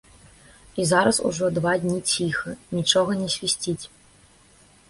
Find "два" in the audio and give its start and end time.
1.59-1.75